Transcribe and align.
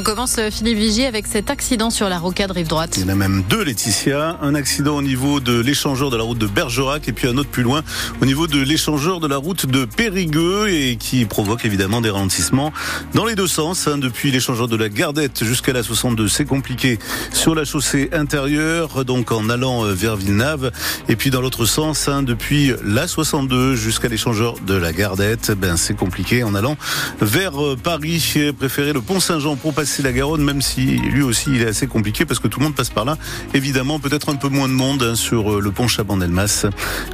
On 0.00 0.02
commence 0.02 0.38
euh, 0.38 0.50
Philippe 0.50 0.78
Vigier 0.78 1.06
avec 1.06 1.26
cet 1.26 1.50
accident 1.50 1.90
sur 1.90 2.08
la 2.08 2.18
rocade 2.18 2.50
rive 2.52 2.68
droite. 2.68 2.94
Il 2.96 3.02
y 3.02 3.04
en 3.04 3.10
a 3.10 3.14
même 3.14 3.44
deux, 3.50 3.62
Laetitia. 3.62 4.38
Un 4.40 4.54
accident 4.54 4.96
au 4.96 5.02
niveau 5.02 5.40
de 5.40 5.60
l'échangeur 5.60 6.08
de 6.08 6.16
la 6.16 6.22
route 6.22 6.38
de 6.38 6.46
Bergerac 6.46 7.06
et 7.06 7.12
puis 7.12 7.28
un 7.28 7.36
autre 7.36 7.50
plus 7.50 7.62
loin 7.62 7.82
au 8.22 8.24
niveau 8.24 8.46
de 8.46 8.58
l'échangeur 8.62 9.20
de 9.20 9.28
la 9.28 9.36
route 9.36 9.66
de 9.66 9.84
Périgueux 9.84 10.70
et 10.70 10.96
qui 10.96 11.26
provoque 11.26 11.66
évidemment 11.66 12.00
des 12.00 12.08
ralentissements 12.08 12.72
dans 13.12 13.26
les 13.26 13.34
deux 13.34 13.46
sens. 13.46 13.88
Hein. 13.88 13.98
depuis 13.98 14.30
l'échangeur 14.30 14.68
de 14.68 14.76
la 14.76 14.88
Gardette 14.88 15.44
jusqu'à 15.44 15.74
la 15.74 15.82
62, 15.82 16.28
c'est 16.28 16.46
compliqué 16.46 16.98
sur 17.34 17.54
la 17.54 17.66
chaussée 17.66 18.08
intérieure, 18.14 19.04
donc 19.04 19.32
en 19.32 19.50
allant 19.50 19.84
euh, 19.84 19.92
vers 19.92 20.16
Villeneuve. 20.16 20.72
Et 21.10 21.16
puis 21.16 21.28
dans 21.28 21.42
l'autre 21.42 21.66
sens, 21.66 22.08
hein, 22.08 22.22
depuis 22.22 22.72
la 22.82 23.06
62 23.06 23.76
jusqu'à 23.76 24.08
l'échangeur 24.08 24.54
de 24.66 24.72
la 24.72 24.94
Gardette, 24.94 25.50
ben 25.50 25.76
c'est 25.76 25.94
compliqué 25.94 26.42
en 26.42 26.54
allant 26.54 26.78
vers 27.20 27.62
euh, 27.62 27.76
Paris. 27.76 28.32
Le 28.34 29.00
Pont 29.00 29.20
Saint-Jean 29.20 29.56
pour 29.56 29.74
passer 29.74 29.89
la 29.98 30.12
Garonne, 30.12 30.42
même 30.42 30.62
si 30.62 30.82
lui 30.98 31.22
aussi 31.22 31.50
il 31.50 31.62
est 31.62 31.66
assez 31.66 31.86
compliqué 31.86 32.24
parce 32.24 32.40
que 32.40 32.48
tout 32.48 32.60
le 32.60 32.64
monde 32.64 32.74
passe 32.74 32.90
par 32.90 33.04
là. 33.04 33.18
Évidemment, 33.54 33.98
peut-être 33.98 34.30
un 34.30 34.36
peu 34.36 34.48
moins 34.48 34.68
de 34.68 34.72
monde 34.72 35.02
hein, 35.02 35.14
sur 35.14 35.52
euh, 35.52 35.60
le 35.60 35.70
pont 35.70 35.88
Chabandelmas 35.88 36.66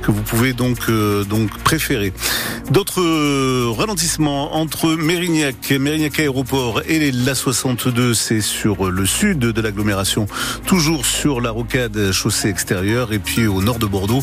que 0.02 0.10
vous 0.10 0.22
pouvez 0.22 0.52
donc 0.52 0.78
euh, 0.88 1.24
donc 1.24 1.50
préférer. 1.58 2.12
D'autres 2.70 3.00
euh, 3.00 3.72
ralentissements 3.76 4.56
entre 4.56 4.94
Mérignac, 4.94 5.70
Mérignac 5.70 6.20
Aéroport 6.20 6.82
et 6.86 7.10
la 7.10 7.34
62, 7.34 8.14
c'est 8.14 8.40
sur 8.40 8.90
le 8.90 9.06
sud 9.06 9.38
de 9.38 9.60
l'agglomération, 9.60 10.26
toujours 10.66 11.06
sur 11.06 11.40
la 11.40 11.50
rocade 11.50 12.12
chaussée 12.12 12.48
extérieure 12.48 13.12
et 13.12 13.18
puis 13.18 13.46
au 13.46 13.62
nord 13.62 13.78
de 13.78 13.86
Bordeaux, 13.86 14.22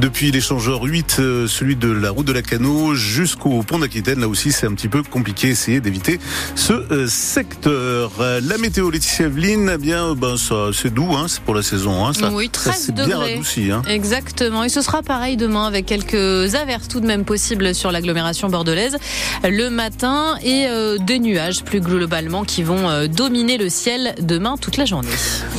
depuis 0.00 0.30
l'échangeur 0.32 0.82
8, 0.82 1.20
celui 1.46 1.76
de 1.76 1.90
la 1.90 2.10
route 2.10 2.26
de 2.26 2.32
la 2.32 2.42
Cano 2.42 2.94
jusqu'au 2.94 3.62
pont 3.62 3.78
d'Aquitaine. 3.78 4.20
Là 4.20 4.28
aussi, 4.28 4.52
c'est 4.52 4.66
un 4.66 4.74
petit 4.74 4.88
peu 4.88 5.02
compliqué. 5.02 5.48
Essayez 5.48 5.80
d'éviter 5.80 6.18
ce 6.54 7.06
secteur. 7.06 7.89
La 8.18 8.58
météo, 8.58 8.90
Laetitia 8.90 9.26
Evelyne, 9.26 9.70
eh 9.74 9.78
bien, 9.78 10.14
ben, 10.14 10.36
ça, 10.36 10.70
c'est 10.72 10.92
doux, 10.92 11.12
hein, 11.14 11.26
c'est 11.28 11.40
pour 11.40 11.54
la 11.54 11.62
saison. 11.62 12.06
Hein, 12.06 12.12
ça, 12.12 12.30
oui, 12.30 12.48
13 12.48 12.74
ça, 12.74 12.92
degrés. 12.92 13.06
bien 13.06 13.18
radouci. 13.18 13.70
Hein. 13.70 13.82
Exactement. 13.88 14.64
Et 14.64 14.68
ce 14.68 14.82
sera 14.82 15.02
pareil 15.02 15.36
demain 15.36 15.66
avec 15.66 15.86
quelques 15.86 16.54
averses 16.54 16.88
tout 16.88 17.00
de 17.00 17.06
même 17.06 17.24
possibles 17.24 17.74
sur 17.74 17.90
l'agglomération 17.92 18.48
bordelaise 18.48 18.96
le 19.42 19.68
matin 19.70 20.36
et 20.42 20.66
euh, 20.68 20.98
des 20.98 21.18
nuages 21.18 21.62
plus 21.62 21.80
globalement 21.80 22.44
qui 22.44 22.62
vont 22.62 22.88
euh, 22.88 23.06
dominer 23.06 23.56
le 23.56 23.68
ciel 23.68 24.14
demain 24.20 24.56
toute 24.56 24.76
la 24.76 24.84
journée. 24.84 25.08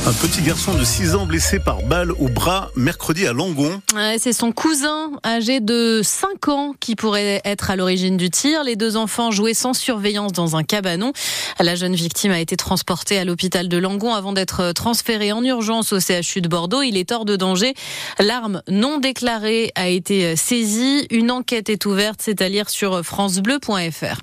Un 0.06 0.12
petit 0.12 0.42
garçon 0.42 0.74
de 0.74 0.84
6 0.84 1.14
ans 1.14 1.26
blessé 1.26 1.58
par 1.58 1.82
balle 1.82 2.12
au 2.12 2.28
bras 2.28 2.70
mercredi 2.76 3.26
à 3.26 3.32
Langon. 3.32 3.80
Ouais, 3.94 4.16
c'est 4.18 4.32
son 4.32 4.52
cousin 4.52 5.10
âgé 5.26 5.60
de 5.60 6.00
5 6.02 6.48
ans 6.48 6.74
qui 6.78 6.96
pourrait 6.96 7.40
être 7.44 7.70
à 7.70 7.76
l'origine 7.76 8.16
du 8.16 8.30
tir. 8.30 8.64
Les 8.64 8.76
deux 8.76 8.96
enfants 8.96 9.30
jouaient 9.30 9.54
sans 9.54 9.74
surveillance 9.74 10.32
dans 10.32 10.56
un 10.56 10.62
cabanon. 10.62 11.12
La 11.58 11.74
jeune 11.74 11.94
victime 11.94 12.21
a 12.30 12.38
été 12.38 12.56
transporté 12.56 13.18
à 13.18 13.24
l'hôpital 13.24 13.68
de 13.68 13.76
Langon 13.76 14.14
avant 14.14 14.32
d'être 14.32 14.72
transféré 14.72 15.32
en 15.32 15.42
urgence 15.42 15.92
au 15.92 15.98
CHU 15.98 16.40
de 16.40 16.48
Bordeaux. 16.48 16.82
Il 16.82 16.96
est 16.96 17.10
hors 17.10 17.24
de 17.24 17.36
danger. 17.36 17.74
L'arme 18.20 18.62
non 18.68 18.98
déclarée 18.98 19.72
a 19.74 19.88
été 19.88 20.36
saisie. 20.36 21.06
Une 21.10 21.30
enquête 21.30 21.68
est 21.68 21.86
ouverte, 21.86 22.20
c'est 22.22 22.40
à 22.40 22.48
lire 22.48 22.70
sur 22.70 23.04
francebleu.fr. 23.04 24.20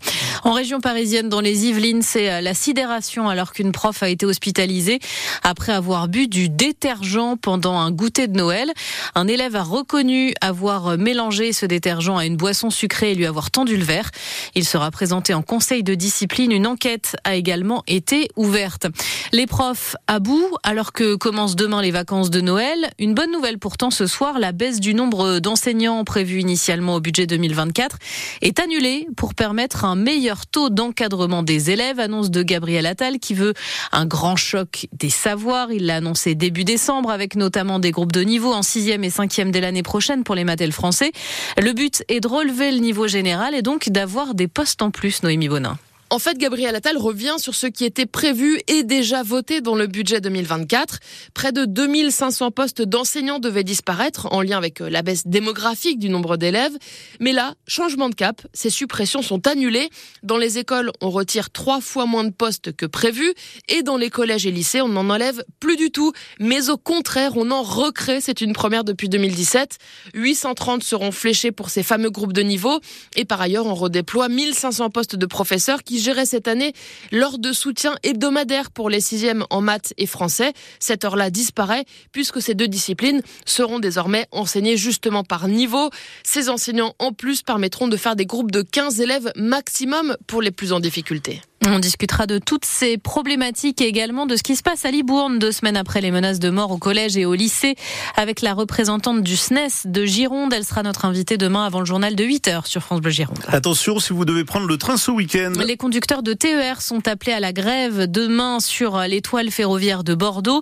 En 0.50 0.54
région 0.54 0.82
parisienne, 0.82 1.30
dans 1.30 1.42
les 1.42 1.68
Yvelines, 1.68 2.02
c'est 2.02 2.42
la 2.42 2.56
sidération 2.56 3.30
alors 3.30 3.54
qu'une 3.54 3.72
prof 3.72 4.02
a 4.02 4.10
été 4.10 4.26
hospitalisée 4.26 4.98
après 5.44 5.72
avoir 5.72 6.08
bu 6.08 6.28
du 6.28 6.50
détergent 6.50 7.38
pendant 7.40 7.78
un 7.78 7.92
goûter 7.92 8.28
de 8.28 8.36
Noël. 8.36 8.74
Un 9.14 9.28
élève 9.28 9.56
a 9.56 9.62
reconnu 9.62 10.34
avoir 10.42 10.98
mélangé 10.98 11.54
ce 11.54 11.68
détergent 11.68 12.18
à 12.18 12.26
une 12.26 12.36
boisson 12.36 12.72
sucrée 12.72 13.12
et 13.12 13.16
lui 13.16 13.28
avoir 13.28 13.52
tendu 13.52 13.78
le 13.78 13.84
verre. 13.84 14.10
Il 14.56 14.66
sera 14.66 14.90
présenté 14.90 15.36
en 15.36 15.44
conseil 15.44 15.84
de 15.84 15.94
discipline. 15.94 16.52
Une 16.52 16.66
enquête 16.66 17.16
a 17.26 17.36
également 17.36 17.84
été 17.86 18.28
ouverte. 18.36 18.88
Les 19.32 19.46
profs 19.46 19.96
à 20.08 20.18
bout 20.18 20.58
alors 20.64 20.94
que 20.94 21.14
commencent 21.14 21.58
demain 21.58 21.84
les 21.84 21.92
vacances 21.92 22.32
de 22.32 22.42
Noël. 22.42 22.90
Une 22.98 23.14
bonne 23.14 23.32
nouvelle 23.32 23.60
pourtant 23.60 23.92
ce 23.92 24.08
soir, 24.08 24.40
la 24.40 24.52
baisse 24.52 24.80
du 24.80 24.96
nombre 24.96 25.38
d'enseignants 25.38 26.04
prévu 26.06 26.40
initialement 26.40 26.96
au 26.96 27.00
budget 27.02 27.28
2024 27.28 28.00
est 28.42 28.60
annulée 28.60 29.08
pour 29.16 29.36
permettre 29.36 29.86
un 29.86 29.96
meilleur 29.96 30.39
taux 30.46 30.70
d'encadrement 30.70 31.44
des 31.44 31.72
élèves, 31.72 32.00
annonce 32.00 32.30
de 32.30 32.44
Gabriel 32.44 32.86
Attal 32.86 33.20
qui 33.20 33.34
veut 33.34 33.54
un 33.92 34.06
grand 34.06 34.36
choc 34.36 34.88
des 34.94 35.10
savoirs. 35.10 35.72
Il 35.72 35.86
l'a 35.86 35.98
annoncé 35.98 36.36
début 36.36 36.64
décembre 36.64 37.12
avec 37.12 37.36
notamment 37.36 37.80
des 37.80 37.92
groupes 37.92 38.12
de 38.12 38.22
niveau 38.22 38.54
en 38.54 38.62
sixième 38.62 39.04
et 39.04 39.10
cinquième 39.10 39.52
dès 39.52 39.62
l'année 39.62 39.84
prochaine 39.84 40.24
pour 40.24 40.36
les 40.36 40.44
le 40.44 40.72
français. 40.72 41.12
Le 41.58 41.74
but 41.74 42.04
est 42.08 42.20
de 42.20 42.28
relever 42.28 42.72
le 42.72 42.80
niveau 42.80 43.08
général 43.08 43.56
et 43.56 43.62
donc 43.62 43.90
d'avoir 43.90 44.34
des 44.34 44.48
postes 44.48 44.82
en 44.82 44.92
plus, 44.92 45.24
Noémie 45.24 45.48
Bonin. 45.48 45.78
En 46.12 46.18
fait, 46.18 46.40
Gabriel 46.40 46.76
Attal 46.76 46.98
revient 46.98 47.36
sur 47.38 47.54
ce 47.54 47.68
qui 47.68 47.86
était 47.86 48.08
prévu 48.08 48.60
et 48.68 48.82
déjà 48.82 49.22
voté 49.22 49.62
dans 49.62 49.76
le 49.76 49.86
budget 49.86 50.22
2024. 50.22 50.98
Près 51.36 51.52
de 51.52 51.66
2500 51.66 52.50
postes 52.50 52.82
d'enseignants 52.82 53.38
devaient 53.38 53.64
disparaître 53.64 54.28
en 54.32 54.42
lien 54.42 54.58
avec 54.58 54.82
euh, 54.82 54.90
la 54.90 55.04
baisse 55.04 55.28
démographique 55.28 56.00
du 56.00 56.10
nombre 56.10 56.36
d'élèves. 56.36 56.76
Mais 57.20 57.32
là, 57.32 57.54
changement 57.68 58.10
de 58.10 58.16
cap, 58.16 58.42
ces 58.56 58.72
suppressions 58.72 59.22
sont 59.22 59.46
annulées. 59.46 59.92
Dans 60.24 60.38
les 60.38 60.58
écoles, 60.58 60.92
on 61.00 61.12
retire 61.12 61.52
trois 61.52 61.80
fois 61.80 62.08
moins 62.08 62.24
de 62.24 62.34
postes 62.34 62.76
que 62.76 62.88
prévu 62.88 63.32
et 63.68 63.84
dans 63.84 63.98
les 63.98 64.10
collèges 64.10 64.48
et 64.48 64.52
lycées, 64.52 64.82
on 64.82 64.90
n'en 64.90 65.12
enlève 65.12 65.44
plus 65.60 65.78
du 65.78 65.92
tout. 65.92 66.12
Mais 66.40 66.72
au 66.72 66.78
contraire, 66.78 67.34
on 67.36 67.52
en 67.52 67.62
recrée. 67.62 68.20
C'est 68.20 68.42
une 68.42 68.54
première 68.54 68.84
depuis 68.84 69.10
2017. 69.10 69.78
830 70.16 70.82
seront 70.82 71.12
fléchés 71.12 71.52
pour 71.52 71.70
ces 71.70 71.84
fameux 71.84 72.10
groupes 72.10 72.34
de 72.34 72.42
niveau 72.42 72.80
et 73.16 73.26
par 73.26 73.40
ailleurs, 73.42 73.68
on 73.68 73.76
redéploie 73.76 74.28
1500 74.28 74.90
postes 74.90 75.16
de 75.16 75.26
professeurs 75.28 75.84
qui 75.84 75.99
gérait 76.00 76.26
cette 76.26 76.48
année 76.48 76.74
l'heure 77.12 77.38
de 77.38 77.54
soutien 77.54 77.96
hebdomadaire 78.04 78.72
pour 78.72 78.90
les 78.90 79.02
sixièmes 79.02 79.46
en 79.50 79.62
maths 79.62 79.94
et 79.98 80.06
français. 80.06 80.54
Cette 80.80 81.06
heure-là 81.06 81.30
disparaît 81.30 81.86
puisque 82.12 82.42
ces 82.42 82.56
deux 82.56 82.68
disciplines 82.68 83.22
seront 83.46 83.80
désormais 83.80 84.28
enseignées 84.32 84.78
justement 84.78 85.24
par 85.24 85.48
niveau. 85.48 85.90
Ces 86.24 86.50
enseignants 86.50 86.96
en 87.00 87.12
plus 87.12 87.42
permettront 87.42 87.88
de 87.88 87.98
faire 87.98 88.16
des 88.16 88.26
groupes 88.26 88.52
de 88.52 88.62
15 88.62 89.02
élèves 89.02 89.32
maximum 89.36 90.16
pour 90.28 90.42
les 90.42 90.52
plus 90.52 90.74
en 90.74 90.80
difficulté. 90.80 91.42
On 91.68 91.80
discutera 91.80 92.26
de 92.26 92.38
toutes 92.38 92.64
ces 92.64 92.98
problématiques 92.98 93.82
et 93.82 93.88
également 93.88 94.26
de 94.26 94.38
ce 94.38 94.44
qui 94.44 94.56
se 94.56 94.64
passe 94.64 94.86
à 94.86 94.92
Libourne 94.92 95.40
deux 95.40 95.52
semaines 95.52 95.76
après 95.76 96.00
les 96.00 96.10
menaces 96.10 96.40
de 96.40 96.50
mort 96.50 96.72
au 96.72 96.78
collège 96.78 97.18
et 97.18 97.26
au 97.26 97.34
lycée 97.34 97.76
avec 98.16 98.42
la 98.42 98.54
représentante 98.54 99.24
du 99.24 99.36
SNES 99.36 99.86
de 99.86 100.06
Gironde. 100.06 100.54
Elle 100.54 100.64
sera 100.64 100.84
notre 100.84 101.04
invitée 101.04 101.38
demain 101.38 101.66
avant 101.66 101.80
le 101.80 101.86
journal 101.86 102.16
de 102.16 102.24
8h 102.24 102.66
sur 102.66 102.82
France 102.82 103.02
Bleu 103.02 103.12
Gironde. 103.12 103.40
Attention 103.50 104.00
si 104.00 104.14
vous 104.14 104.24
devez 104.24 104.46
prendre 104.46 104.68
le 104.68 104.78
train 104.78 104.96
ce 104.96 105.12
week-end. 105.12 105.52
Les 105.66 105.76
conducteurs 105.76 106.24
de 106.24 106.32
TER 106.32 106.82
sont 106.82 107.06
appelés 107.10 107.34
à 107.34 107.42
la 107.42 107.52
grève 107.52 108.10
demain 108.10 108.62
sur 108.62 108.98
l'étoile 109.00 109.52
ferroviaire 109.52 110.06
de 110.06 110.16
Bordeaux. 110.16 110.62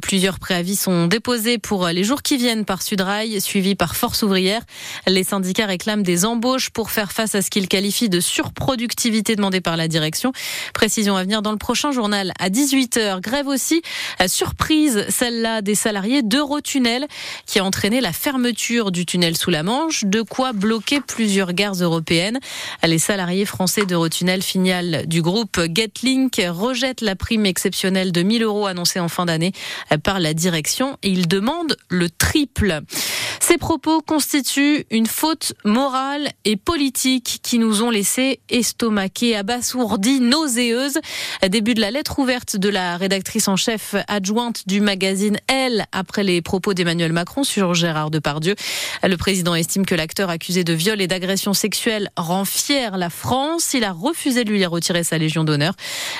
Plusieurs 0.00 0.38
préavis 0.38 0.76
sont 0.76 1.08
déposés 1.08 1.58
pour 1.58 1.86
les 1.88 2.04
jours 2.04 2.22
qui 2.22 2.38
viennent 2.38 2.64
par 2.64 2.80
Sudrail, 2.80 3.38
suivi 3.42 3.74
par 3.74 3.96
Force 3.96 4.22
ouvrière. 4.22 4.62
Les 5.06 5.24
syndicats 5.24 5.66
réclament 5.66 6.02
des 6.02 6.24
embauches 6.24 6.70
pour 6.70 6.90
faire 6.90 7.12
face 7.12 7.34
à 7.34 7.42
ce 7.42 7.50
qu'ils 7.50 7.68
qualifient 7.68 8.08
de 8.08 8.20
surproductivité 8.20 9.36
demandée 9.36 9.60
par 9.60 9.76
la 9.76 9.88
direction. 9.88 10.32
Précision 10.74 11.16
à 11.16 11.22
venir 11.22 11.42
dans 11.42 11.52
le 11.52 11.58
prochain 11.58 11.92
journal 11.92 12.32
à 12.38 12.50
18h. 12.50 13.20
Grève 13.20 13.46
aussi, 13.46 13.82
surprise, 14.26 15.06
celle-là 15.08 15.62
des 15.62 15.74
salariés 15.74 16.22
d'Eurotunnel 16.22 17.06
qui 17.46 17.58
a 17.58 17.64
entraîné 17.64 18.00
la 18.00 18.12
fermeture 18.12 18.90
du 18.90 19.06
tunnel 19.06 19.36
sous 19.36 19.50
la 19.50 19.62
Manche, 19.62 20.04
de 20.04 20.22
quoi 20.22 20.52
bloquer 20.52 21.00
plusieurs 21.00 21.52
gares 21.52 21.74
européennes. 21.74 22.38
Les 22.84 22.98
salariés 22.98 23.44
français 23.44 23.86
d'Eurotunnel, 23.86 24.42
filiale 24.42 25.04
du 25.06 25.22
groupe 25.22 25.60
Getlink, 25.74 26.40
rejettent 26.48 27.00
la 27.00 27.16
prime 27.16 27.46
exceptionnelle 27.46 28.12
de 28.12 28.22
1000 28.22 28.42
euros 28.42 28.66
annoncée 28.66 29.00
en 29.00 29.08
fin 29.08 29.26
d'année 29.26 29.52
par 30.02 30.20
la 30.20 30.34
direction 30.34 30.96
et 31.02 31.10
ils 31.10 31.28
demandent 31.28 31.76
le 31.88 32.10
triple. 32.10 32.80
Ces 33.40 33.56
propos 33.56 34.02
constituent 34.02 34.84
une 34.90 35.06
faute 35.06 35.54
morale 35.64 36.28
et 36.44 36.56
politique 36.56 37.40
qui 37.42 37.58
nous 37.58 37.82
ont 37.82 37.90
laissé 37.90 38.40
estomaqués, 38.50 39.36
abasourdis, 39.36 40.20
nauséeuses. 40.28 40.98
Début 41.48 41.74
de 41.74 41.80
la 41.80 41.90
lettre 41.90 42.18
ouverte 42.18 42.56
de 42.56 42.68
la 42.68 42.96
rédactrice 42.96 43.48
en 43.48 43.56
chef 43.56 43.94
adjointe 44.06 44.66
du 44.66 44.80
magazine 44.80 45.38
Elle 45.46 45.86
après 45.92 46.22
les 46.22 46.42
propos 46.42 46.74
d'Emmanuel 46.74 47.12
Macron 47.12 47.44
sur 47.44 47.74
Gérard 47.74 48.10
Depardieu. 48.10 48.54
Le 49.02 49.16
président 49.16 49.54
estime 49.54 49.86
que 49.86 49.94
l'acteur 49.94 50.30
accusé 50.30 50.64
de 50.64 50.72
viol 50.72 51.00
et 51.00 51.06
d'agression 51.06 51.54
sexuelle 51.54 52.10
rend 52.16 52.44
fier 52.44 52.96
la 52.96 53.10
France. 53.10 53.74
Il 53.74 53.84
a 53.84 53.92
refusé 53.92 54.44
de 54.44 54.50
lui 54.50 54.64
retirer 54.66 55.04
sa 55.04 55.18
Légion 55.18 55.44
d'honneur. 55.44 55.74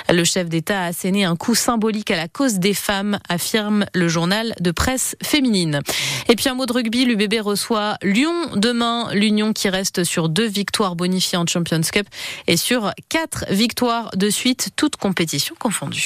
Le 0.09 0.23
chef 0.23 0.49
d'État 0.49 0.81
a 0.81 0.85
asséné 0.87 1.23
un 1.23 1.35
coup 1.35 1.55
symbolique 1.55 2.11
à 2.11 2.17
la 2.17 2.27
cause 2.27 2.55
des 2.55 2.73
femmes, 2.73 3.19
affirme 3.29 3.85
le 3.93 4.07
journal 4.07 4.53
de 4.59 4.71
presse 4.71 5.15
féminine. 5.23 5.81
Et 6.27 6.35
puis 6.35 6.49
un 6.49 6.55
mot 6.55 6.65
de 6.65 6.73
rugby, 6.73 7.05
l'UBB 7.05 7.41
reçoit 7.41 7.97
Lyon 8.01 8.33
demain. 8.55 9.09
L'Union 9.13 9.53
qui 9.53 9.69
reste 9.69 10.03
sur 10.03 10.29
deux 10.29 10.47
victoires 10.47 10.95
bonifiées 10.95 11.37
en 11.37 11.45
Champions 11.45 11.81
Cup 11.81 12.07
et 12.47 12.57
sur 12.57 12.91
quatre 13.09 13.45
de 14.15 14.29
suite, 14.29 14.69
toutes 14.75 14.95
compétitions 14.95 15.55
confondues. 15.57 15.97